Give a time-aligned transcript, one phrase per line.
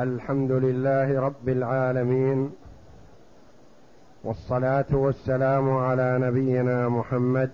[0.00, 2.50] الحمد لله رب العالمين
[4.24, 7.50] والصلاة والسلام على نبينا محمد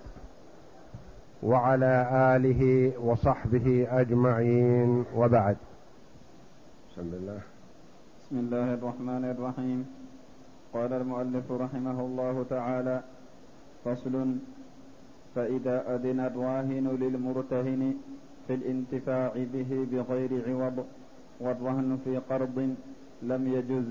[1.43, 1.93] وعلى
[2.35, 5.57] آله وصحبه أجمعين وبعد.
[6.91, 7.39] بسم الله.
[8.23, 9.79] بسم الله الرحمن الرحيم.
[10.73, 13.01] قال المؤلف رحمه الله تعالى
[13.85, 14.15] فصل
[15.35, 17.93] فإذا أذن الراهن للمرتهن
[18.47, 20.85] في الانتفاع به بغير عوض
[21.39, 22.75] والرهن في قرض
[23.21, 23.85] لم يجز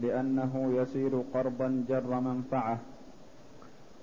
[0.00, 2.78] لأنه يصير قرضا جر منفعة.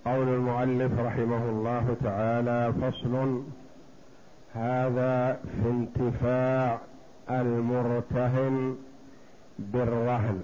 [0.05, 3.44] قول المؤلف رحمه الله تعالى فصل
[4.54, 6.80] هذا في انتفاع
[7.30, 8.76] المرتهن
[9.59, 10.42] بالرهن.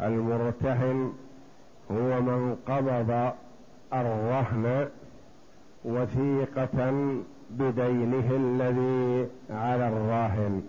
[0.00, 1.12] المرتهن
[1.90, 3.32] هو من قبض
[3.92, 4.88] الرهن
[5.84, 7.04] وثيقة
[7.50, 10.62] بدينه الذي على الراهن.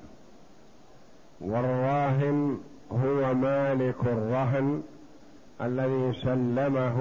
[1.42, 2.58] والراهن
[2.92, 4.82] هو مالك الرهن
[5.62, 6.98] الذي سلمه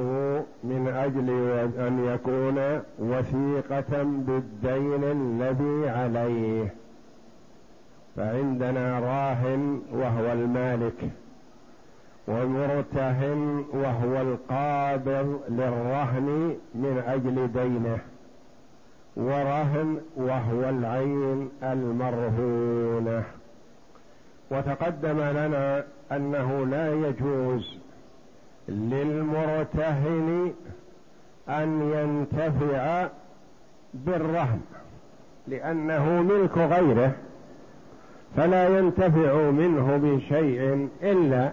[0.64, 1.31] من أجل
[1.78, 6.75] أن يكون وثيقة بالدين الذي عليه.
[8.16, 11.11] فعندنا راهن وهو المالك
[12.28, 17.98] ومرتهن وهو القابض للرهن من أجل دينه.
[19.16, 23.24] ورهن وهو العين المرهونه
[24.50, 27.78] وتقدم لنا أنه لا يجوز
[28.68, 30.52] للمرتهن
[31.48, 33.08] أن ينتفع
[33.94, 34.60] بالرهن
[35.48, 37.12] لأنه ملك غيره
[38.36, 41.50] فلا ينتفع منه بشيء إلا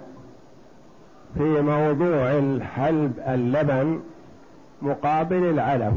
[1.37, 4.01] في موضوع الحلب اللبن
[4.81, 5.93] مقابل العلف.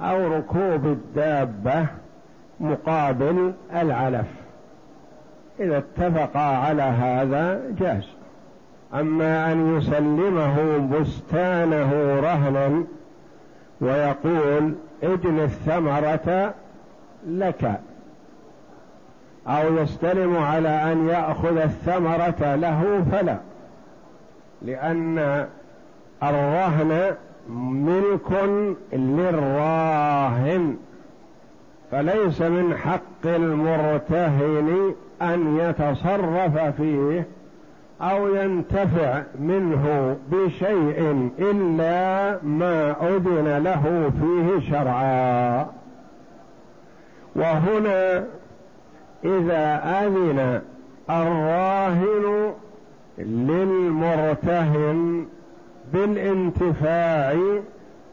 [0.00, 1.86] أو ركوب الدابة
[2.60, 4.26] مقابل العلف.
[5.60, 8.08] إذا اتفقا على هذا جاز.
[8.94, 12.84] أما أن يسلمه بستانه رهنا
[13.80, 16.54] ويقول اجن الثمرة
[17.26, 17.80] لك.
[19.46, 23.36] أو يستلم على أن يأخذ الثمرة له فلا.
[24.62, 25.46] لأن
[26.22, 27.14] الرهن
[27.50, 28.30] ملك
[28.92, 30.76] للراهن.
[31.90, 37.26] فليس من حق المرتهن أن يتصرف فيه
[38.00, 45.66] أو ينتفع منه بشيء إلا ما أذن له فيه شرعا.
[47.36, 48.24] وهنا
[49.24, 50.60] إذا أذن
[51.10, 52.52] الراهن
[53.18, 55.26] للمرتهن
[55.92, 57.36] بالانتفاع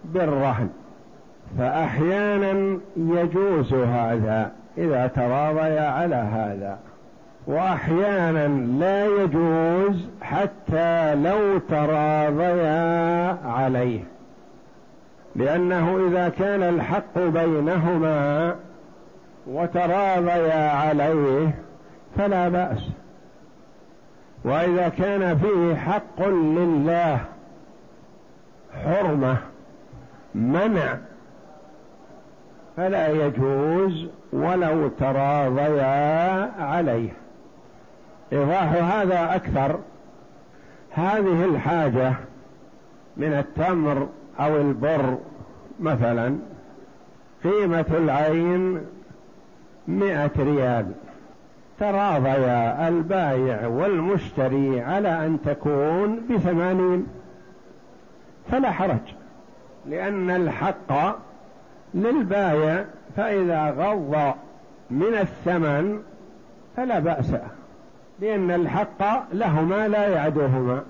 [0.03, 0.69] بالرهن
[1.57, 6.78] فأحيانا يجوز هذا إذا تراضيا على هذا
[7.47, 8.47] وأحيانا
[8.79, 14.03] لا يجوز حتى لو تراضيا عليه
[15.35, 18.55] لأنه إذا كان الحق بينهما
[19.47, 21.55] وتراضيا عليه
[22.17, 22.90] فلا بأس
[24.44, 27.19] وإذا كان فيه حق لله
[28.85, 29.38] حرمة
[30.35, 30.97] منع
[32.78, 37.09] فلا يجوز ولو تراضيا عليه.
[38.34, 39.79] إيضاح هذا أكثر.
[40.91, 42.13] هذه الحاجة
[43.17, 44.07] من التمر
[44.39, 45.17] أو البر
[45.79, 46.35] مثلا
[47.44, 48.81] قيمة العين
[49.88, 50.91] مئة ريال.
[51.79, 57.07] تراضيا البايع والمشتري على أن تكون بثمانين.
[58.52, 59.14] فلا حرج.
[59.86, 61.18] لأن الحق
[61.94, 62.86] للبايع
[63.18, 64.34] فإذا غض
[64.92, 66.02] من الثمن
[66.78, 67.32] فلا بأس
[68.20, 70.84] لأن الحق لهما لا يعدوهما.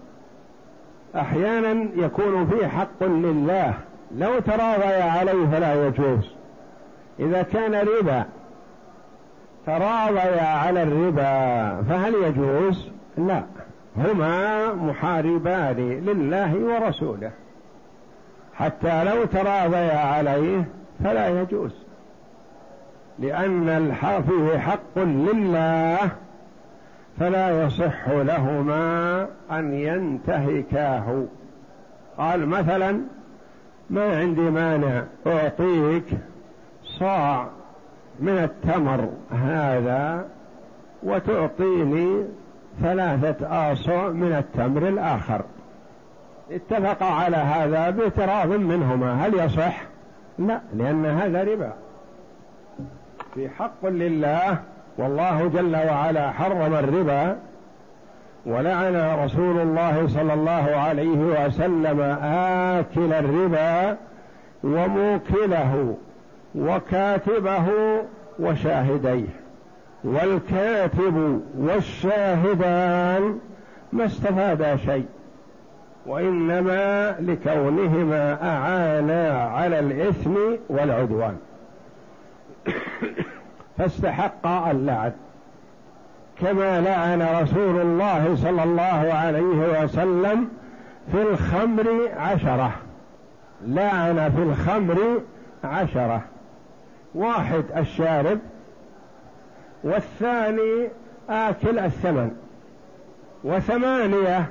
[1.15, 3.73] أحيانا يكون فيه حق لله
[4.17, 6.29] لو تراضي عليه فلا يجوز.
[7.19, 8.25] إذا كان ربا
[9.65, 13.43] تراضيا على الربا فهل يجوز؟ لا.
[13.97, 17.31] هما محاربان لله ورسوله.
[18.55, 20.65] حتى لو تراضيا عليه
[21.03, 21.71] فلا يجوز.
[23.19, 23.69] لأن
[24.21, 25.97] فيه حق لله
[27.19, 31.23] فلا يصح لهما أن ينتهكاه.
[32.17, 33.01] قال مثلا
[33.89, 36.05] ما عندي مانع أعطيك
[36.83, 37.47] صاع
[38.19, 40.25] من التمر هذا
[41.03, 42.25] وتعطيني
[42.81, 45.41] ثلاثة آصع من التمر الآخر.
[46.51, 49.25] اتفق على هذا باعتراض منهما.
[49.25, 49.81] هل يصح؟
[50.39, 51.73] لا لأن هذا ربا
[53.33, 54.57] في حق لله
[54.97, 57.37] والله جل وعلا حرم الربا
[58.45, 63.97] ولعن رسول الله صلى الله عليه وسلم آكل الربا
[64.63, 65.95] وموكله
[66.55, 67.65] وكاتبه
[68.39, 69.27] وشاهديه.
[70.03, 73.39] والكاتب والشاهدان
[73.93, 75.05] ما استفادا شيء.
[76.05, 80.35] وإنما لكونهما أعانا على الإثم
[80.69, 81.37] والعدوان.
[83.77, 85.11] فاستحق اللعن
[86.41, 90.49] كما لعن رسول الله صلى الله عليه وسلم
[91.11, 92.71] في الخمر عشرة.
[93.65, 95.21] لعن في الخمر
[95.63, 96.21] عشرة.
[97.15, 98.39] واحد الشارب
[99.83, 100.89] والثاني
[101.29, 102.31] آكل الثمن.
[103.43, 104.45] وثمانية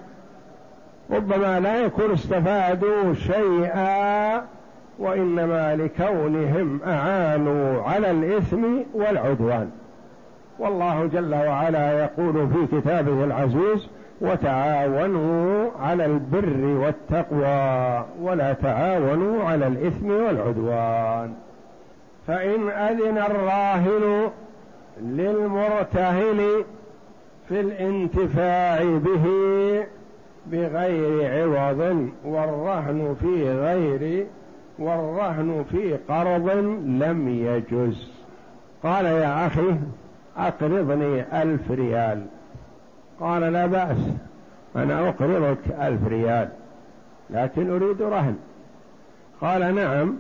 [1.11, 4.43] ربما لا يكون استفادوا شيئا
[4.99, 8.65] وإنما لكونهم أعانوا على الإثم
[8.95, 9.71] والعدوان.
[10.59, 13.89] والله جل وعلا يقول في كتابه العزيز
[14.21, 21.35] وتعاونوا على البر والتقوى ولا تعاونوا على الإثم والعدوان.
[22.27, 24.31] فإن أذن الراهن
[25.03, 26.65] للمرتهن
[27.49, 29.25] في الانتفاع به
[30.47, 34.27] بغير عوض والرهن في غير
[34.79, 36.51] والرهن في قرض
[36.87, 38.11] لم يجز.
[38.83, 39.75] قال يا أخي
[40.37, 42.27] أقرضني ألف ريال.
[43.21, 43.99] قال لا بأس
[44.77, 46.49] أنا أقرضك ألف ريال
[47.31, 48.37] لكن أريد رهن.
[49.41, 50.15] قال نعم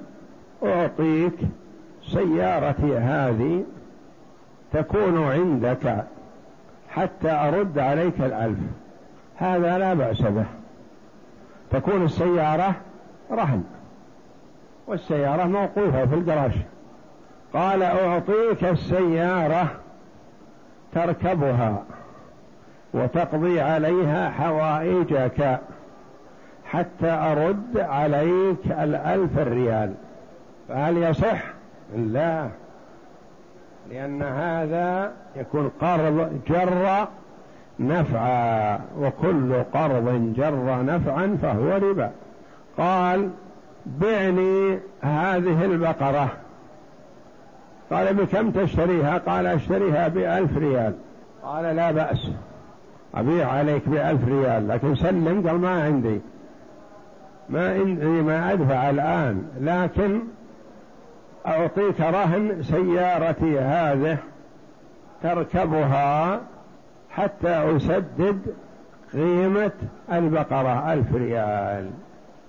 [0.62, 1.38] أعطيك
[2.02, 3.64] سيارتي هذه
[4.72, 6.04] تكون عندك
[6.88, 8.58] حتى أرد عليك الألف.
[9.42, 10.44] هذا لا بأس به.
[11.70, 12.74] تكون السيارة
[13.30, 13.64] رهن.
[14.86, 16.52] والسيارة موقوفة في الجراج.
[17.54, 19.66] قال أعطيك السيارة
[20.94, 21.82] تركبها
[22.94, 25.60] وتقضي عليها حوائجك
[26.64, 29.94] حتى أرد عليك الألف الريال.
[30.68, 31.42] فهل يصح؟
[31.96, 32.48] لا.
[33.90, 37.06] لأن هذا يكون قرض جر
[37.88, 42.10] نفعا وكل قرض جر نفعا فهو ربا.
[42.78, 43.30] قال
[43.86, 46.28] بعني هذه البقرة.
[47.90, 50.94] قال بكم تشتريها؟ قال أشتريها بألف ريال.
[51.42, 52.30] قال لا بأس.
[53.14, 56.20] أبيع عليك بألف ريال لكن سلم قال ما عندي.
[57.48, 59.44] ما عندي ما أدفع الآن.
[59.60, 60.20] لكن
[61.46, 64.18] أعطيك رهن سيارتي هذه
[65.22, 66.40] تركبها
[67.16, 68.40] حتى أسدد
[69.12, 69.72] قيمة
[70.12, 71.90] البقرة ألف ريال.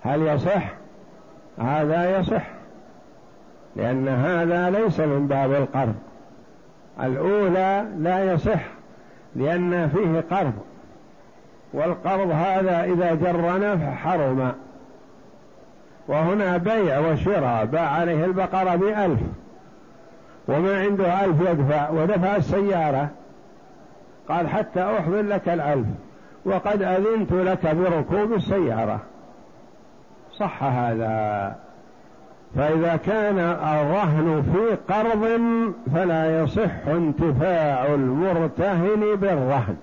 [0.01, 0.73] هل يصح؟
[1.59, 2.43] هذا يصح
[3.75, 5.95] لأن هذا ليس من باب القرض.
[7.03, 8.61] الأولى لا يصح
[9.35, 10.53] لأن فيه قرض.
[11.73, 14.53] والقرض هذا إذا جر نفع حرم
[16.07, 19.19] وهنا بيع وشراء باع عليه البقرة بألف
[20.47, 23.09] وما عنده ألف يدفع ودفع السيارة.
[24.29, 25.87] قال حتى أحضر لك الألف
[26.45, 28.99] وقد أذنت لك بركوب السيارة.
[30.39, 31.55] صح هذا.
[32.55, 35.41] فإذا كان الرهن في قرض
[35.93, 39.75] فلا يصح انتفاع المرتهن بالرهن.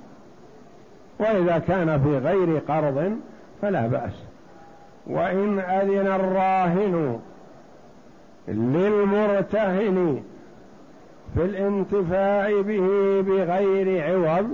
[1.19, 3.17] وإذا كان في غير قرض
[3.63, 4.13] فلا بأس.
[5.07, 7.21] وإن أذن الراهن
[8.49, 10.23] للمرتهن
[11.35, 14.47] في الانتفاع به بغير عوض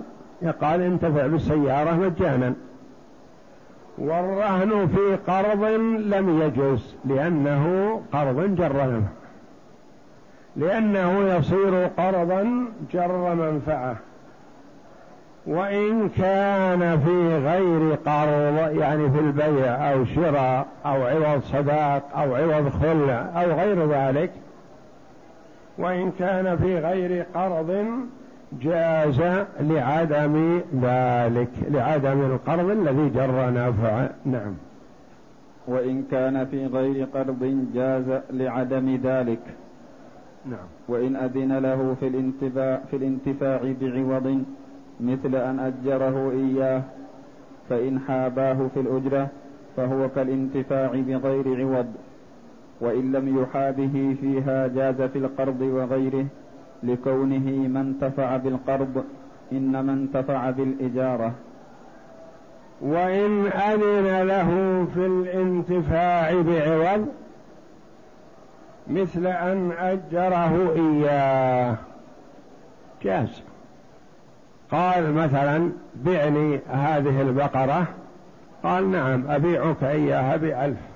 [0.42, 2.54] يقال انتفع بالسيارة مجانا.
[3.99, 5.64] والرهن في قرض
[6.14, 9.12] لم يجوز لأنه قرض جر منفعة.
[10.56, 13.97] لأنه يصير قرضا جر منفعة.
[15.47, 22.68] وإن كان في غير قرض يعني في البيع أو شراء أو عوض صداق أو عوض
[22.68, 24.30] خلع أو غير ذلك
[25.78, 27.87] وإن كان في غير قرض
[28.62, 29.21] جاز
[29.61, 34.54] لعدم ذلك لعدم القرض الذي جر نفع نعم.
[35.66, 39.42] وإن كان في غير قرض جاز لعدم ذلك.
[40.47, 40.66] نعم.
[40.88, 44.45] وإن أذن له في الانتفاع في الانتفاع بعوض
[45.00, 46.83] مثل أن أجره إياه
[47.68, 49.28] فإن حاباه في الأجرة
[49.76, 51.87] فهو كالانتفاع بغير عوض.
[52.80, 56.26] وإن لم يحابه فيها جاز في القرض وغيره
[56.83, 59.04] لكونه ما انتفع بالقرض
[59.52, 61.33] إنما انتفع بالإجارة.
[62.80, 64.49] وإن أذن له
[64.95, 67.06] في الانتفاع بعوض
[68.87, 71.76] مثل أن أجره إياه.
[73.02, 73.42] جاز.
[74.71, 75.71] قال مثلا
[76.04, 77.87] بعني هذه البقرة؟
[78.62, 80.95] قال نعم أبيعك إياها بألف.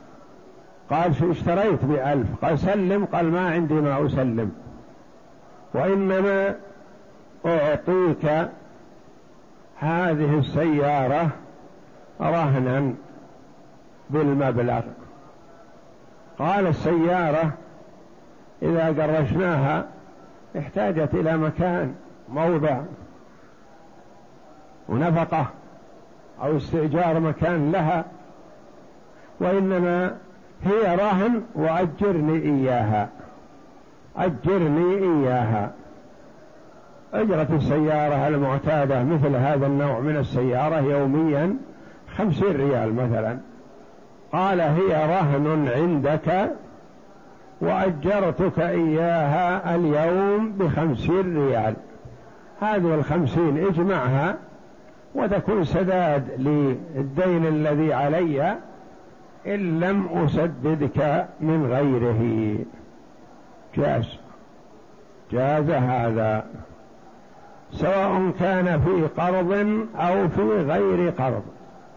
[0.91, 4.53] قال اشتريت بألف قال سلم قال ما عندي ما أسلم.
[5.75, 6.55] وإنما
[7.47, 8.49] أعطيك
[9.79, 11.29] هذه السيارة
[12.21, 12.95] رهنا
[14.11, 14.83] بالمبلغ.
[16.39, 17.53] قال السيارة
[18.63, 19.87] إذا قرشناها
[20.59, 21.95] احتاجت إلى مكان
[22.29, 22.81] موضع
[24.89, 25.47] ونفقة
[26.43, 28.05] أو استئجار مكان لها.
[29.41, 30.17] وإنما
[30.65, 33.09] هي رهن وأجرني إياها.
[34.17, 35.71] أجرني إياها.
[37.15, 41.57] أجرة السيارة المعتادة مثل هذا النوع من السيارة يوميا
[42.17, 43.39] خمسين ريال مثلا.
[44.33, 46.51] قال هي رهن عندك
[47.61, 51.75] وأجرتك إياها اليوم بخمسين ريال.
[52.61, 54.37] هذه الخمسين اجمعها
[55.15, 58.57] وتكون سداد للدين الذي علي
[59.47, 62.55] إن لم أسددك من غيره.
[63.77, 64.19] جاز.
[65.33, 66.45] جاز هذا.
[67.73, 69.53] سواء كان في قرض
[69.97, 71.43] أو في غير قرض.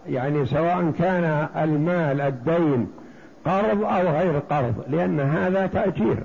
[0.06, 2.90] يعني سواء كان المال الدين
[3.44, 6.16] قرض أو غير قرض لأن هذا تأجير.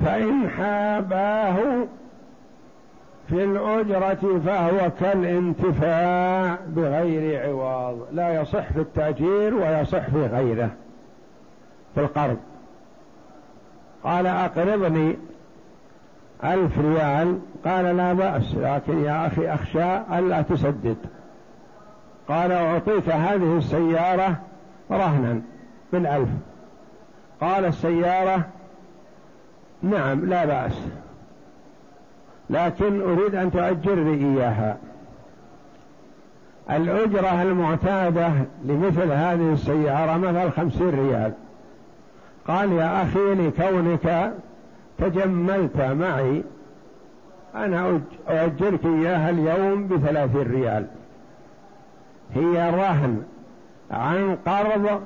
[0.00, 1.86] فإن حاباه
[3.28, 10.70] في الأجرة فهو كالانتفاع بغير عوض لا يصح في التأجير ويصح في غيره
[11.94, 12.36] في القرض.
[14.04, 15.16] قال أقرضني
[16.44, 20.96] ألف ريال قال لا بأس لكن يا أخي أخشى ألا تسدد.
[22.28, 24.36] قال أعطيك هذه السيارة
[24.90, 25.40] رهنا
[25.92, 26.28] بالألف.
[27.40, 28.44] قال السيارة
[29.82, 30.78] نعم لا بأس.
[32.50, 34.76] لكن أريد أن تؤجرني إياها.
[36.70, 38.30] الأجرة المعتادة
[38.64, 41.32] لمثل هذه السيارة مثل خمسين ريال.
[42.48, 44.32] قال يا أخي لكونك
[44.98, 46.42] تجملت معي
[47.54, 50.86] أنا أؤجرك إياها اليوم بثلاثين ريال.
[52.34, 53.22] هي رهن
[53.90, 55.00] عن قرض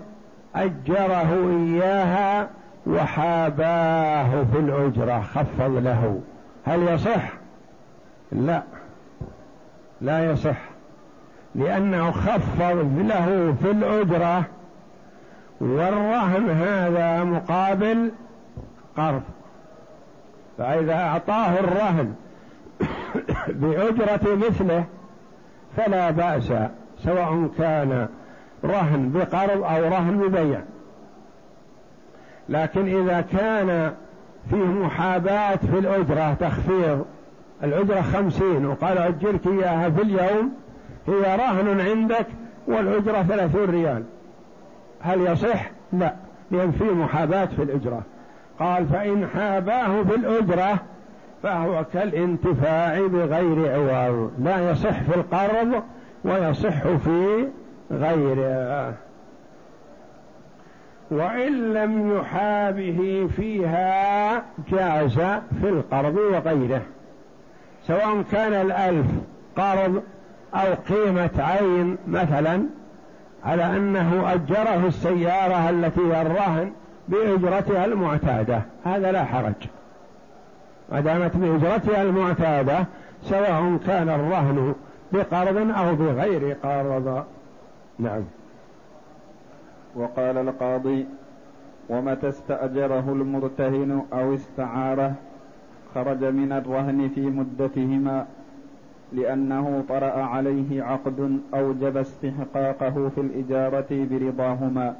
[0.55, 2.49] أجره إياها
[2.87, 6.21] وحاباه في الأجرة خفض له.
[6.69, 7.33] هل يصح؟
[8.33, 8.63] لا.
[10.01, 10.59] لا يصح.
[11.55, 14.45] لأنه خفض له في الأجرة
[15.61, 18.11] والرهن هذا مقابل
[18.97, 19.23] قرض.
[20.59, 22.15] فإذا أعطاه الرهن
[23.61, 24.85] بأجرة مثله
[25.77, 26.53] فلا بأس
[27.05, 28.09] سواء كان
[28.65, 30.61] رهن بقرض أو رهن ببيع.
[32.49, 33.95] لكن إذا كان
[34.51, 37.05] فيه محاباة في الأجرة تخفيض.
[37.65, 40.53] الأجرة خمسين وقال أجرك إياها في اليوم
[41.07, 42.27] هي رهن عندك
[42.67, 44.03] والأجرة ثلاثون ريال.
[45.01, 46.15] هل يصح؟ لا
[46.51, 48.03] لأن فيه محاباة في الأجرة
[48.61, 50.81] قال فإن حاباه في الأجرة
[51.43, 54.31] فهو كالانتفاع بغير عوض.
[54.39, 55.83] لا يصح في القرض
[56.25, 57.49] ويصح في
[57.91, 58.95] غيره
[61.11, 65.15] وإن لم يحابه فيها جاز
[65.61, 66.83] في القرض وغيره
[67.87, 69.07] سواء كان الألف
[69.57, 70.03] قرض
[70.55, 72.63] أو قيمة عين مثلا
[73.45, 76.73] على أنه أجره السيارة التي هي الرهن
[77.09, 78.63] بأجرتها المعتادة.
[78.85, 79.55] هذا لا حرج.
[80.93, 82.87] ما دامت بأجرتها المعتادة
[83.23, 84.75] سواء كان الرهن
[85.13, 87.25] بقرض أو بغير قرض.
[87.99, 88.25] نعم.
[89.95, 91.07] وقال القاضي
[91.89, 95.15] ومتى استأجره المرتهن أو استعاره
[95.95, 98.27] خرج من الرهن في مدتهما
[99.13, 104.97] لأنه طرأ عليه عقد أوجب استحقاقه في الإجارة برضاهما.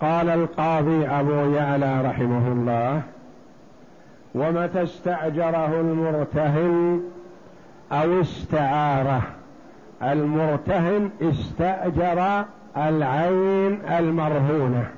[0.00, 3.02] قال القاضي أبو يعلى رحمه الله
[4.34, 7.02] ومتى استأجره المرتهن
[7.92, 9.22] أو استعاره؟
[10.02, 12.44] المرتهن استأجر
[12.76, 14.90] العين المرهونة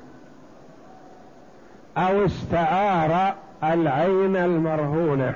[1.97, 5.33] أو استعار العين المرهونة.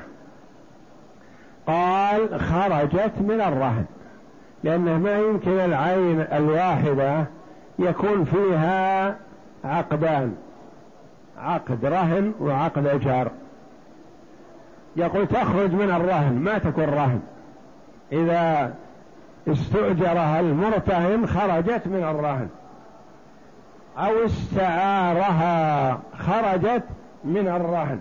[1.67, 3.85] قال خرجت من الرهن
[4.63, 7.25] لأنه ما يمكن العين الواحدة
[7.79, 9.15] يكون فيها
[9.63, 10.35] عقدان
[11.37, 13.31] عقد رهن وعقد إيجار
[14.95, 17.21] يقول تخرج من الرهن ما تكون رهن.
[18.11, 18.73] إذا
[19.47, 22.47] استؤجرها المرتهن خرجت من الرهن.
[23.97, 26.83] أو استعارها خرجت
[27.23, 27.99] من الرهن.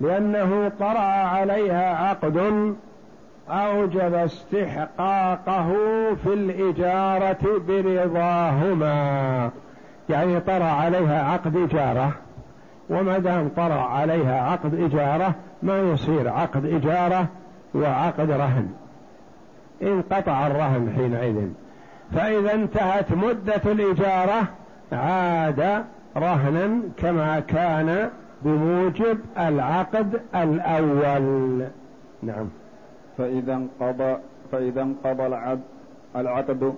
[0.00, 2.36] لأنه طرأ عليها عقد
[3.50, 5.74] أوجب استحقاقه
[6.14, 9.50] في الإجارة برضاهما.
[10.08, 12.12] يعني طرأ عليها عقد إجارة
[12.90, 17.26] وما دام طرأ عليها عقد إجارة ما يصير عقد إجارة
[17.74, 18.68] وعقد رهن.
[19.82, 21.48] انقطع الرهن حينئذ.
[22.12, 24.48] فإذا انتهت مدة الإجارة
[24.92, 25.84] عاد
[26.16, 28.10] رهنا كما كان
[28.42, 31.64] بموجب العقد الأول.
[32.22, 32.48] نعم.
[33.18, 34.16] فإذا انقضى
[34.52, 35.60] فإذا انقضى العقد
[36.16, 36.74] العقد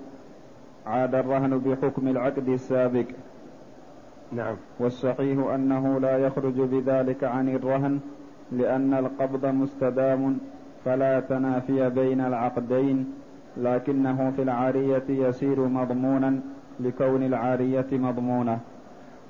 [0.87, 3.07] عاد الرهن بحكم العقد السابق.
[4.33, 4.57] نعم.
[4.78, 8.00] والصحيح أنه لا يخرج بذلك عن الرهن
[8.52, 10.38] لأن القبض مستدام
[10.85, 13.13] فلا تنافي بين العقدين
[13.57, 16.41] لكنه في العارية يسير مضمونا
[16.81, 18.59] لكون العارية مضمونة.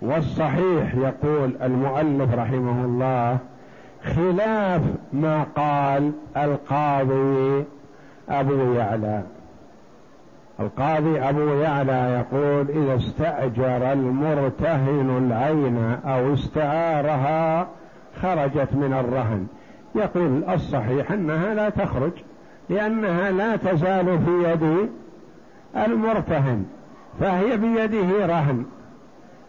[0.02, 3.38] والصحيح يقول المؤلف رحمه الله
[4.04, 7.64] خلاف ما قال القاضي
[8.28, 9.22] أبو يعلى.
[10.60, 17.66] القاضي أبو يعلى يقول إذا استأجر المرتهن العين أو استعارها
[18.22, 19.46] خرجت من الرهن.
[19.94, 22.12] يقول الصحيح أنها لا تخرج
[22.68, 24.90] لأنها لا تزال في يد
[25.76, 26.64] المرتهن
[27.20, 28.64] فهي بيده رهن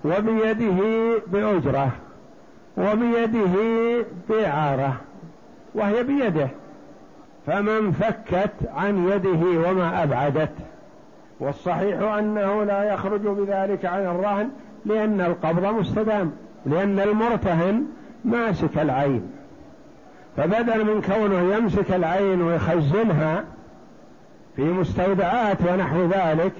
[0.05, 0.79] وبيده
[1.27, 1.91] بأجرة
[2.77, 3.55] وبيده
[4.29, 4.93] بإعارة
[5.75, 6.47] وهي بيده.
[7.47, 10.53] فمن فكت عن يده وما أبعدت.
[11.39, 14.49] والصحيح أنه لا يخرج بذلك عن الرهن
[14.85, 16.31] لأن القبض مستدام
[16.65, 17.85] لأن المرتهن
[18.25, 19.31] ماسك العين.
[20.37, 23.43] فبدل من كونه يمسك العين ويخزنها
[24.55, 26.51] في مستودعات ونحو ذلك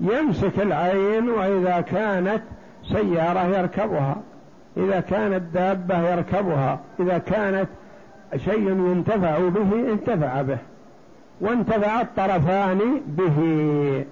[0.00, 2.42] يمسك العين وإذا كانت
[2.92, 4.16] سيارة يركبها
[4.76, 7.68] إذا كانت دابة يركبها إذا كانت
[8.36, 10.58] شيء ينتفع به انتفع به
[11.40, 14.04] وانتفع الطرفان به.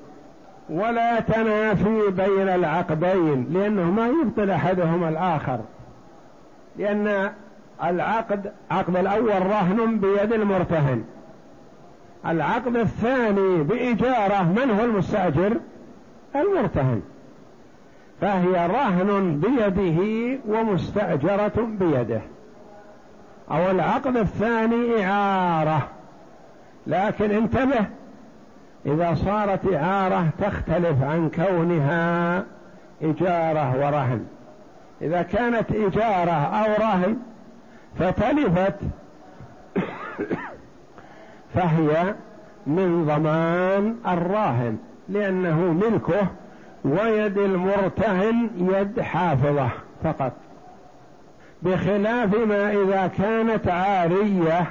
[0.70, 5.60] ولا تنافي بين العقدين لأنه ما يبطل أحدهما الآخر
[6.78, 7.30] لأن
[7.82, 11.04] العقد عقد الأول رهن بيد المرتهن.
[12.26, 15.56] العقد الثاني بإجارة من هو المستأجر؟
[16.36, 17.02] المرتهن.
[18.20, 22.20] فهي رهن بيده ومستأجرة بيده.
[23.50, 25.88] أو العقد الثاني إعارة.
[26.86, 27.86] لكن انتبه
[28.86, 32.44] إذا صارت إعارة تختلف عن كونها
[33.02, 34.24] إجارة ورهن.
[35.02, 37.16] إذا كانت إجارة أو رهن
[37.98, 38.74] فتلفت
[41.54, 42.14] فهي
[42.66, 44.78] من ضمان الراهن
[45.08, 46.26] لأنه ملكه
[46.84, 49.68] ويد المرتهن يد حافظة
[50.04, 50.32] فقط.
[51.62, 54.66] بخلاف ما إذا كانت عارية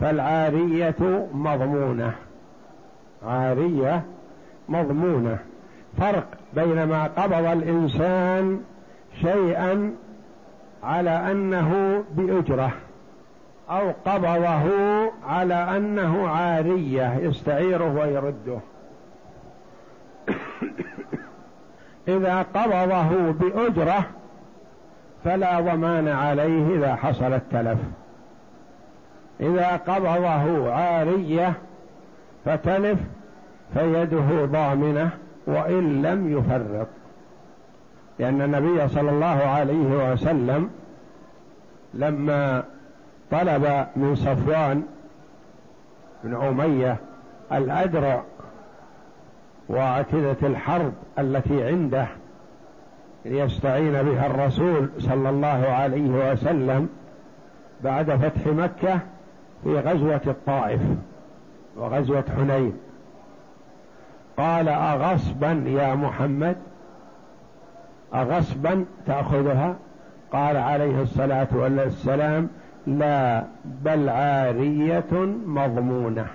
[0.00, 2.12] فالعارية مضمونة.
[3.26, 4.02] عارية
[4.68, 5.38] مضمونة.
[5.98, 8.60] فرق بين ما قبض الإنسان
[9.20, 9.96] شيئا
[10.82, 12.72] على أنه بأجرة
[13.70, 14.62] أو قبضه
[15.28, 18.58] على أنه عارية يستعيره ويرده.
[22.08, 24.04] إذا قبضه بأجرة
[25.24, 27.78] فلا ضمان عليه إذا حصل التلف.
[29.40, 31.52] إذا قبضه عارية
[32.44, 32.98] فتلف
[33.74, 35.10] فيده ضامنة
[35.46, 36.88] وإن لم يفرط.
[38.18, 40.70] لأن النبي صلى الله عليه وسلم
[41.94, 42.64] لما
[43.30, 44.82] طلب من صفوان
[46.24, 46.96] بن أمية
[47.52, 48.22] الأدرع
[49.68, 52.06] وعتدة الحرب التي عنده
[53.24, 56.88] ليستعين بها الرسول صلى الله عليه وسلم
[57.84, 59.00] بعد فتح مكة
[59.64, 60.80] في غزوة الطائف
[61.76, 62.76] وغزوة حنين.
[64.36, 66.56] قال أغصبا يا محمد؟
[68.14, 69.76] أغصبا تأخذها؟
[70.32, 72.48] قال عليه الصلاة والسلام
[72.86, 73.44] لا
[73.84, 75.12] بل عارية
[75.46, 76.26] مضمونة.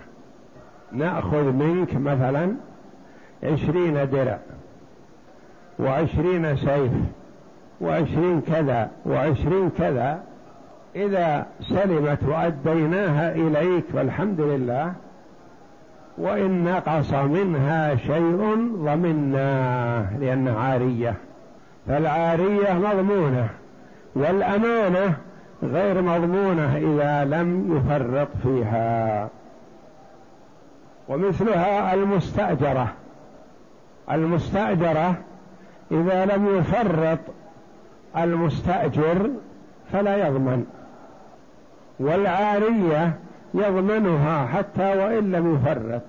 [0.92, 2.52] نأخذ منك مثلا
[3.44, 4.38] عشرين درع
[5.80, 6.92] وعشرين سيف
[7.82, 10.20] وعشرين كذا وعشرين كذا.
[10.96, 14.94] إذا سلمت وأديناها إليك فالحمد لله
[16.18, 21.16] وإن نقص منها شيء ضمناه لأن عارية.
[21.88, 23.50] فالعارية مضمونة
[24.16, 25.14] والأمانة
[25.64, 29.30] غير مضمونة إذا لم يفرط فيها.
[31.10, 32.88] ومثلها المستأجرة.
[34.12, 35.16] المستأجرة
[35.92, 37.20] إذا لم يفرط
[38.18, 39.30] المستأجر
[39.92, 40.66] فلا يضمن.
[42.00, 43.14] والعارية
[43.54, 46.02] يضمنها حتى وإن لم يفرط.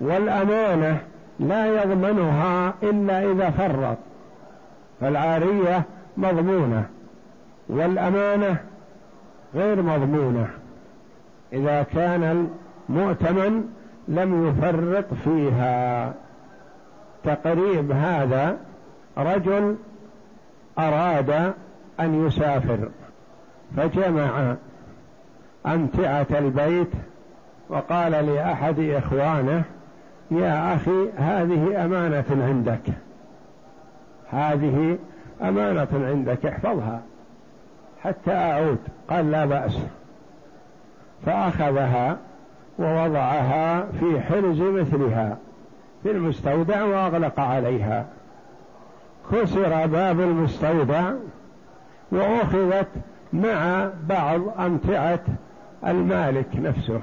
[0.00, 1.00] والأمانة
[1.40, 3.98] لا يضمنها إلا إذا فرط.
[5.00, 5.82] فالعارية
[6.16, 6.86] مضمونة
[7.68, 8.56] والأمانة
[9.54, 10.48] غير مضمونة.
[11.52, 12.48] إذا كان
[12.88, 13.68] المؤتمن
[14.08, 16.12] لم يفرط فيها.
[17.24, 18.56] تقريب هذا
[19.18, 19.76] رجل
[20.78, 21.52] أراد
[22.00, 22.88] أن يسافر
[23.76, 24.54] فجمع
[25.66, 26.90] أمتعة البيت
[27.68, 29.62] وقال لأحد إخوانه
[30.30, 33.05] يا أخي هذه أمانة عندك.
[34.30, 34.98] هذه
[35.42, 37.00] أمانة عندك احفظها.
[38.02, 38.78] حتى أعود.
[39.10, 39.78] قال لا بأس.
[41.26, 42.16] فأخذها
[42.78, 45.36] ووضعها في حرز مثلها
[46.02, 48.06] في المستودع وأغلق عليها.
[49.32, 51.12] كسر باب المستودع
[52.12, 52.88] وأخذت
[53.32, 55.20] مع بعض أمتعة
[55.86, 57.00] المالك نفسه.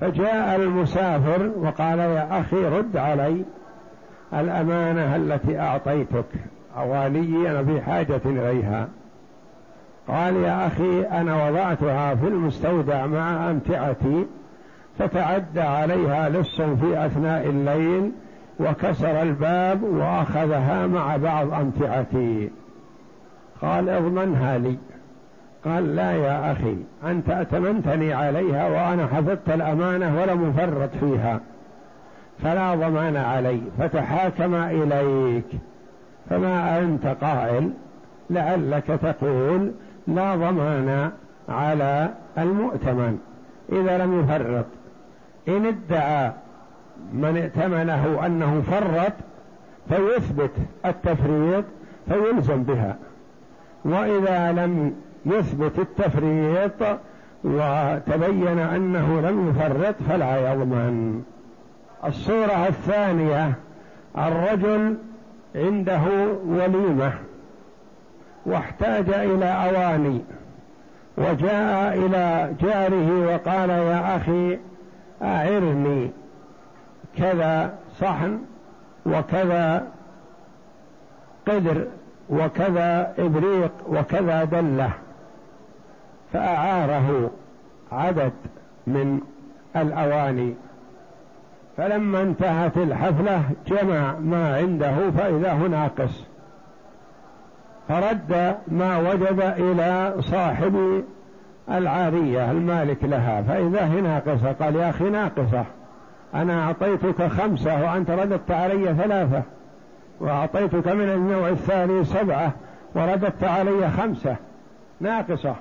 [0.00, 3.44] فجاء المسافر وقال يا أخي رد علي.
[4.32, 6.24] الأمانة التي أعطيتك.
[6.76, 8.88] أوالي أنا في حاجة إليها.
[10.08, 14.26] قال يا أخي أنا وضعتها في المستودع مع أمتعتي
[14.98, 18.12] فتعدى عليها لص في أثناء الليل
[18.60, 22.50] وكسر الباب وأخذها مع بعض أمتعتي.
[23.62, 24.76] قال أضمنها لي.
[25.64, 31.40] قال لا يا أخي أنت أتمنتني عليها وأنا حفظت الأمانة ولم أفرط فيها.
[32.42, 35.44] فلا ضمان علي فتحاكم إليك.
[36.30, 37.70] فما أنت قائل
[38.30, 39.72] لعلك تقول
[40.06, 41.10] لا ضمان
[41.48, 43.18] على المؤتمن.
[43.72, 44.64] إذا لم يفرط
[45.48, 46.32] إن ادعى
[47.12, 49.12] من ائتمنه أنه فرط
[49.88, 50.50] فيثبت
[50.86, 51.64] التفريط
[52.08, 52.96] فيلزم بها.
[53.84, 54.94] وإذا لم
[55.26, 56.98] يثبت التفريط
[57.44, 61.22] وتبين أنه لم يفرط فلا يضمن.
[62.04, 63.54] الصورة الثانية
[64.18, 64.96] الرجل
[65.54, 66.02] عنده
[66.46, 67.12] وليمة
[68.46, 70.20] واحتاج إلى أواني
[71.16, 74.58] وجاء إلى جاره وقال يا أخي
[75.22, 76.10] أعرني
[77.16, 78.38] كذا صحن
[79.06, 79.86] وكذا
[81.48, 81.86] قدر
[82.30, 84.90] وكذا إبريق وكذا دلة.
[86.32, 87.30] فأعاره
[87.92, 88.32] عدد
[88.86, 89.20] من
[89.76, 90.54] الأواني.
[91.78, 96.24] فلما انتهت الحفلة جمع ما عنده فإذا هو ناقص.
[97.88, 101.04] فرد ما وجد إلى صاحب
[101.70, 103.42] العارية المالك لها.
[103.42, 105.64] فإذا هي ناقصة قال يا أخي ناقصة.
[106.34, 109.42] أنا أعطيتك خمسة وأنت رددت علي ثلاثة.
[110.20, 112.52] وأعطيتك من النوع الثاني سبعة
[112.94, 114.36] ورددت علي خمسة.
[115.00, 115.54] ناقصة.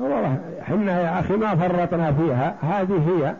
[0.00, 2.54] والله حنا يا أخي ما فرطنا فيها.
[2.62, 3.34] هذه هي.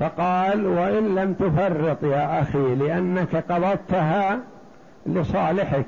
[0.00, 4.38] فقال وإن لم تفرط يا أخي لأنك قبضتها
[5.06, 5.86] لصالحك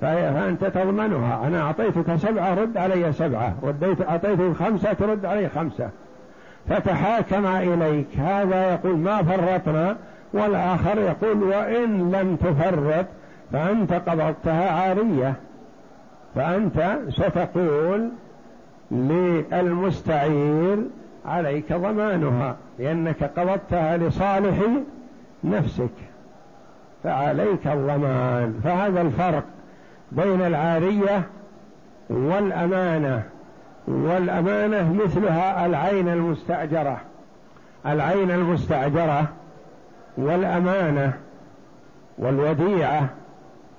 [0.00, 1.46] فأنت تضمنها.
[1.46, 3.54] أنا أعطيتك سبعة رد علي سبعة.
[3.62, 5.88] رديت أعطيتك خمسة ترد علي خمسة.
[6.68, 8.06] فتحاكم إليك.
[8.18, 9.96] هذا يقول ما فرطنا
[10.32, 13.06] والآخر يقول وإن لم تفرط
[13.52, 15.34] فأنت قبضتها عارية.
[16.34, 18.08] فأنت ستقول
[18.90, 20.78] للمستعير
[21.26, 24.58] عليك ضمانها لأنك قبضتها لصالح
[25.44, 25.90] نفسك.
[27.04, 28.60] فعليك الضمان.
[28.64, 29.44] فهذا الفرق
[30.12, 31.22] بين العارية
[32.10, 33.22] والأمانة.
[33.88, 37.00] والأمانة مثلها العين المستأجرة.
[37.86, 39.28] العين المستأجرة
[40.16, 41.12] والأمانة
[42.18, 43.08] والوديعة.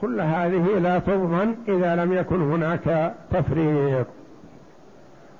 [0.01, 4.07] كل هذه لا تضمن إذا لم يكن هناك تفريط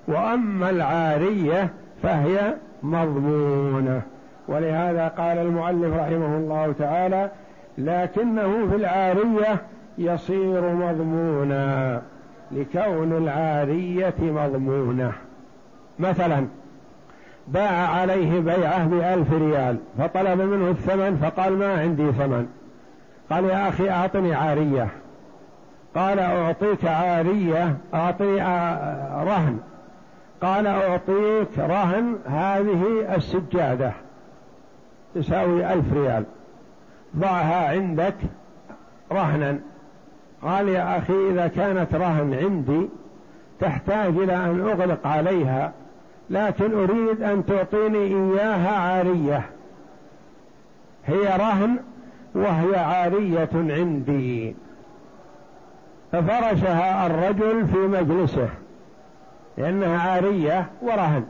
[0.08, 1.70] وأما العارية
[2.04, 4.02] فهي مضمونة.
[4.48, 7.30] ولهذا قال المؤلف رحمه الله تعالى
[7.78, 9.62] لكنه في العارية
[9.98, 12.02] يصير مضمونا
[12.52, 15.12] لكون العارية مضمونة.
[16.00, 16.48] مثلا
[17.48, 22.48] باع عليه بيعة بألف ريال فطلب منه الثمن فقال ما عندي ثمن.
[23.32, 24.88] قال يا أخي أعطني عارية.
[25.96, 28.36] قال أعطيك عارية أعطي
[29.26, 29.60] رهن.
[30.42, 33.92] قال أعطيك رهن هذه السجادة
[35.16, 36.24] تساوي ألف ريال.
[37.18, 38.16] ضعها عندك
[39.12, 39.60] رهنا.
[40.42, 42.90] قال يا أخي إذا كانت رهن عندي
[43.60, 45.72] تحتاج إلى أن أغلق عليها
[46.30, 49.42] لكن أريد أن تعطيني إياها عارية.
[51.06, 51.78] هي رهن
[52.36, 54.56] وهي عارية عندي.
[56.12, 58.50] ففرشها الرجل في مجلسه.
[59.58, 61.24] لأنها عارية ورهن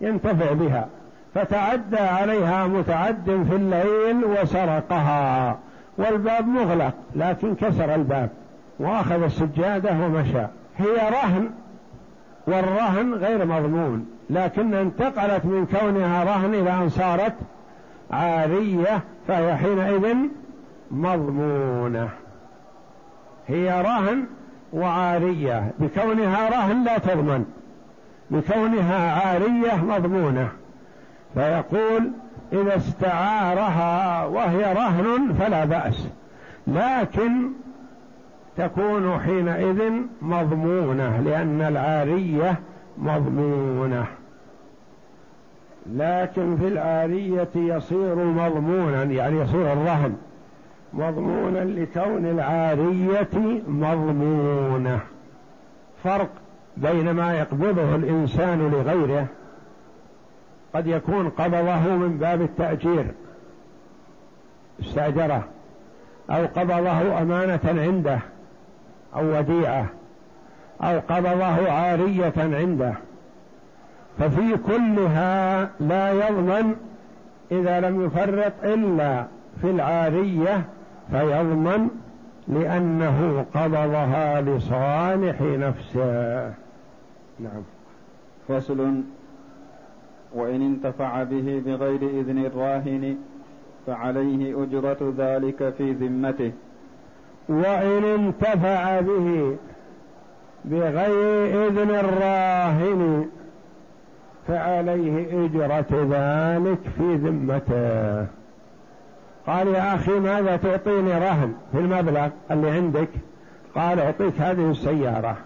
[0.00, 0.88] ينتفع بها
[1.34, 5.58] فتعدى عليها متعد في الليل وسرقها
[5.98, 8.30] والباب مغلق لكن كسر الباب
[8.80, 10.46] وأخذ السجادة ومشى.
[10.76, 11.50] هي رهن
[12.46, 17.34] والرهن غير مضمون لكن انتقلت من كونها رهن إلى أن صارت
[18.10, 20.16] عارية فهي حينئذ
[20.90, 22.08] مضمونة.
[23.48, 24.24] هي رهن
[24.74, 27.44] وعارية بكونها رهن لا تضمن.
[28.30, 30.48] بكونها عارية مضمونة.
[31.34, 32.10] فيقول
[32.52, 36.08] إذا استعارها وهي رهن فلا بأس.
[36.66, 37.50] لكن
[38.56, 42.60] تكون حينئذ مضمونة لأن العارية
[42.98, 44.06] مضمونة.
[45.92, 50.16] لكن في العارية يصير مضمونا يعني يصير الرهن.
[50.94, 55.00] مضمونا لكون العارية مضمونة.
[56.04, 56.30] فرق
[56.76, 59.26] بين ما يقبضه الإنسان لغيره
[60.74, 63.06] قد يكون قبضه من باب التأجير
[64.80, 65.44] استأجره
[66.30, 68.18] أو قبضه أمانة عنده
[69.16, 69.86] أو وديعة
[70.82, 72.94] أو قبضه عارية عنده.
[74.18, 76.76] ففي كلها لا يضمن
[77.52, 79.24] إذا لم يفرط إلا
[79.60, 80.64] في العارية
[81.10, 81.88] فيضمن
[82.48, 86.44] لأنه قبضها لصالح نفسه.
[87.40, 87.62] نعم.
[88.48, 89.02] فصل.
[90.34, 93.16] وإن انتفع به بغير إذن الراهن
[93.86, 96.52] فعليه أجرة ذلك في ذمته.
[97.48, 99.56] وإن انتفع به
[100.64, 103.26] بغير إذن الراهن
[104.48, 108.43] فعليه إجرة ذلك في ذمته.
[109.46, 113.08] قال يا أخي ماذا تعطيني رهن في المبلغ اللي عندك؟
[113.74, 115.36] قال أعطيك هذه السيارة.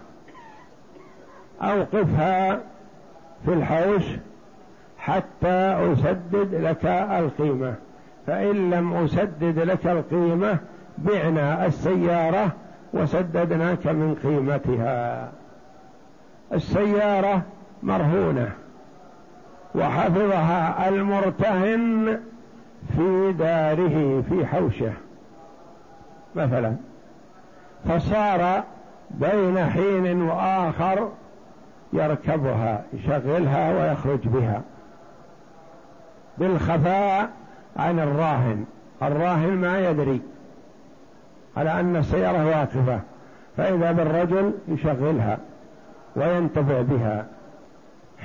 [1.61, 2.59] أوقفها
[3.45, 4.03] في الحوش
[4.97, 7.75] حتى أسدد لك القيمة.
[8.27, 10.57] فإن لم أسدد لك القيمة
[10.97, 12.51] بعنا السيارة
[12.93, 15.31] وسددناك من قيمتها.
[16.53, 17.41] السيارة
[17.83, 18.51] مرهونة
[19.75, 22.19] وحفظها المرتهن
[22.95, 24.91] في داره في حوشه
[26.35, 26.75] مثلا.
[27.89, 28.63] فصار
[29.11, 31.09] بين حين وآخر
[31.93, 34.61] يركبها يشغلها ويخرج بها.
[36.37, 37.29] بالخفاء
[37.77, 38.65] عن الراهن
[39.01, 40.21] الراهن ما يدري
[41.57, 42.99] على أن السيارة واقفة
[43.57, 45.37] فإذا بالرجل يشغلها
[46.15, 47.25] وينتفع بها.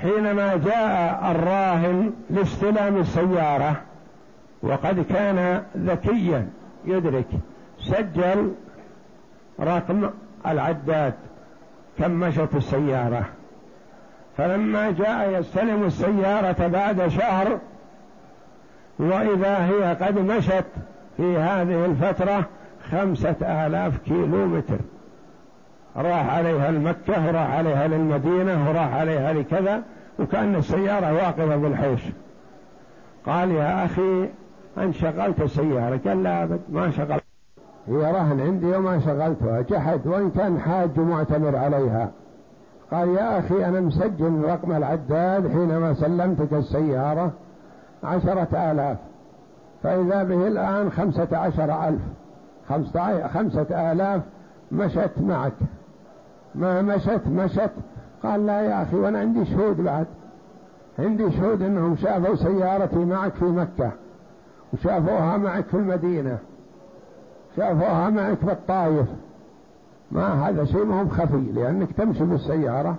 [0.01, 3.75] حينما جاء الراهن لاستلام السيارة
[4.65, 6.47] وقد كان ذكيا
[6.85, 7.27] يدرك
[7.79, 8.51] سجل
[9.59, 10.09] رقم
[10.47, 11.13] العداد
[11.99, 13.25] كم مشت السيارة.
[14.37, 17.59] فلما جاء يستلم السيارة بعد شهر
[18.99, 20.65] وإذا هي قد مشت
[21.17, 22.45] في هذه الفترة
[22.91, 24.77] خمسة آلاف كيلو متر
[25.95, 29.83] راح عليها المكة وراح عليها للمدينة وراح عليها لكذا
[30.19, 32.01] وكأن السيارة واقفة بالحوش
[33.25, 34.29] قال يا أخي
[34.77, 37.23] أن شغلت السيارة قال لا أبد ما شغلت.
[37.87, 39.61] هي رهن عندي وما شغلتها.
[39.61, 42.11] جحد وإن كان حاج معتمر عليها.
[42.91, 47.31] قال يا أخي أنا مسجل رقم العداد حينما سلمتك السيارة
[48.03, 48.97] عشرة آلاف.
[49.83, 52.01] فإذا به الآن خمسة عشر ألف.
[53.33, 54.21] خمسة آلاف
[54.71, 55.53] مشت معك.
[56.55, 57.71] ما مشت مشت.
[58.23, 60.05] قال لا يا أخي وأنا عندي شهود بعد.
[60.99, 63.91] عندي شهود أنهم شافوا سيارتي معك في مكة.
[64.73, 66.37] وشافوها معك في المدينة
[67.57, 69.07] شافوها معك في الطائف.
[70.11, 72.95] ما هذا شيء ما هو خفي لأنك تمشي بالسيارة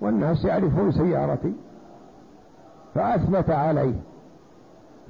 [0.00, 1.52] والناس يعرفون سيارتي.
[2.94, 3.94] فأثبت عليه.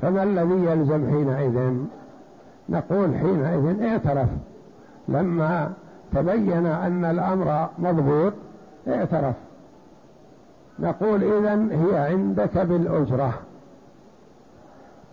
[0.02, 1.74] فما الذي يلزم حينئذ؟
[2.68, 4.28] نقول حينئذ اعترف.
[5.08, 5.72] لما
[6.14, 8.32] تبين أن الأمر مضبوط
[8.88, 9.34] اعترف.
[10.78, 13.34] نقول إذا هي عندك بالأجرة.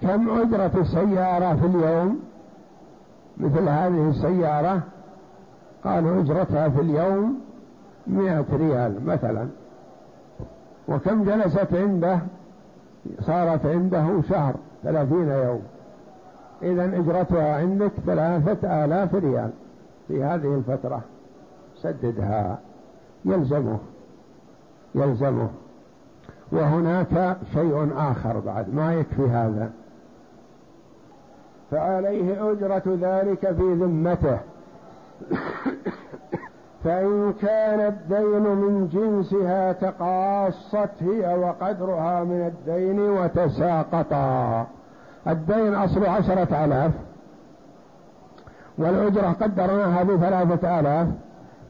[0.02, 2.20] كم أجرة السيارة في اليوم؟
[3.38, 4.82] مثل هذه السيارة.
[5.84, 7.40] قالوا أجرتها في اليوم
[8.08, 9.48] مئة ريال مثلا.
[10.88, 12.20] وكم جلست عنده؟
[13.22, 15.62] صارت عنده شهر ثلاثين يوم.
[16.62, 19.50] إذا إجرتها عندك ثلاثة آلاف ريال
[20.08, 21.02] في هذه الفترة.
[21.82, 22.60] سددها.
[23.26, 23.78] يلزمه.
[24.96, 25.50] يلزمه.
[26.52, 28.74] وهناك شيء آخر بعد.
[28.74, 29.72] ما يكفي هذا؟
[31.72, 34.40] فعليه أجرة ذلك في ذمته.
[36.84, 44.68] فإن كان الدين من جنسها تقاصت هي وقدرها من الدين وتساقطا.
[45.28, 46.92] الدين أصل عشرة آلاف
[48.78, 51.08] والأجرة قدرناها بثلاثة آلاف.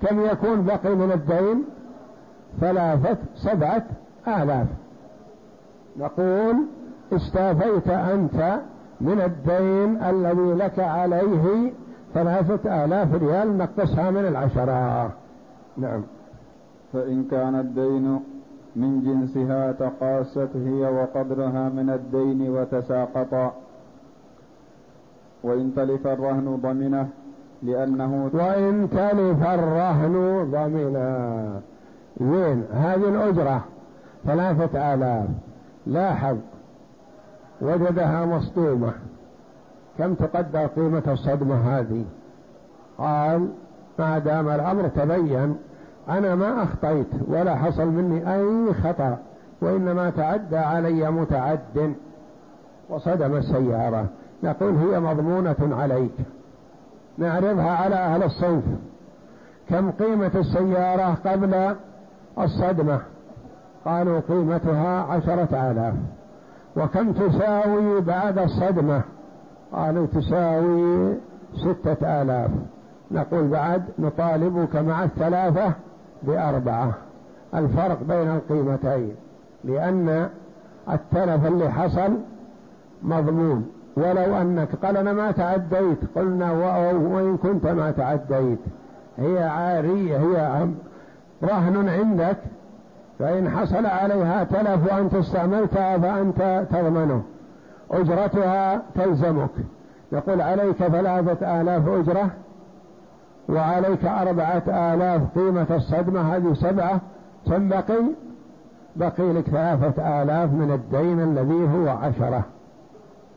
[0.01, 1.63] كم يكون بقي من الدين؟
[2.61, 3.83] ثلاثة سبعة
[4.27, 4.67] آلاف.
[5.97, 6.55] نقول
[7.13, 8.59] استافيت أنت
[9.01, 11.71] من الدين الذي لك عليه
[12.13, 15.11] ثلاثة آلاف ريال نقصها من العشرة.
[15.77, 16.01] نعم.
[16.93, 18.19] فإن كان الدين
[18.75, 23.53] من جنسها تقاست هي وقدرها من الدين وتساقطا
[25.43, 27.07] وإن تلف الرهن ضمنه
[27.63, 31.49] لأنه وإن تلف الرهن ضمنا
[32.19, 33.63] وين هذه الأجرة
[34.25, 35.27] ثلاثة آلاف.
[35.87, 36.37] لاحظ.
[37.61, 38.93] وجدها مصدومة.
[39.97, 42.05] كم تقدر قيمة الصدمة هذه؟
[42.97, 43.49] قال
[43.99, 45.57] ما دام الأمر تبين
[46.09, 49.17] أنا ما أخطيت ولا حصل مني أي خطأ
[49.61, 51.93] وإنما تعدى علي متعد
[52.89, 54.05] وصدم السيارة.
[54.43, 56.15] نقول هي مضمونة عليك.
[57.17, 58.63] نعرضها على أهل الصنف.
[59.69, 61.75] كم قيمة السيارة قبل
[62.39, 62.99] الصدمة؟
[63.85, 65.93] قالوا قيمتها عشرة آلاف.
[66.77, 69.01] وكم تساوي بعد الصدمة؟
[69.73, 71.13] قالوا تساوي
[71.55, 72.51] ستة آلاف.
[73.11, 75.73] نقول بعد نطالبك مع الثلاثة
[76.23, 76.93] بأربعة.
[77.55, 79.15] الفرق بين القيمتين
[79.63, 80.29] لأن
[80.91, 82.17] التلف اللي حصل
[83.03, 86.51] مضمون ولو أنك قال أنا ما تعديت قلنا
[86.91, 88.59] وإن كنت ما تعديت.
[89.17, 90.67] هي عارية هي
[91.43, 92.37] رهن عندك.
[93.19, 97.23] فإن حصل عليها تلف وأنت استعملتها فأنت تضمنه
[97.91, 99.49] أجرتها تلزمك.
[100.11, 102.29] يقول عليك ثلاثة آلاف أجرة
[103.49, 106.35] وعليك أربعة آلاف قيمة الصدمة.
[106.35, 107.01] هذه سبعة.
[107.45, 108.03] كم بقي؟
[108.95, 112.43] بقي لك ثلاثة آلاف من الدين الذي هو عشرة.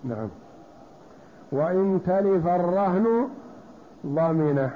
[0.04, 0.28] نعم.
[1.52, 3.06] وإن تلف الرهن
[4.06, 4.70] ضمنه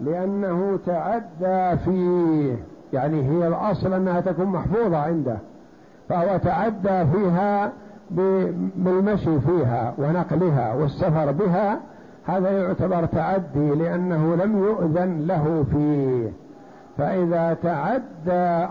[0.00, 2.56] لأنه تعدى فيه.
[2.92, 5.38] يعني هي الأصل أنها تكون محفوظة عنده
[6.08, 7.72] فهو تعدى فيها
[8.76, 11.80] بالمشي فيها ونقلها والسفر بها
[12.26, 16.32] هذا يعتبر تعدي لأنه لم يؤذن له فيه.
[16.98, 18.66] فإذا تعدى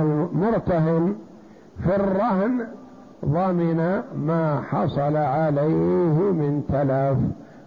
[0.00, 1.14] المرتهن
[1.82, 2.66] في الرهن
[3.24, 7.18] ضمن ما حصل عليه من تلف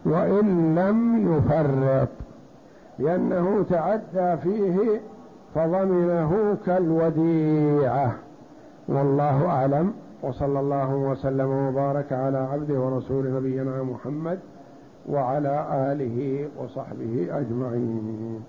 [0.06, 2.10] وإن لم يفرط
[2.99, 5.01] لأنه تعدى فيه
[5.55, 8.15] فضمنه كالوديعة.
[8.87, 9.93] والله أعلم.
[10.23, 14.39] وصلى الله وسلم وبارك على عبده ورسول نبينا محمد
[15.09, 18.43] وعلى آله وصحبه أجمعين.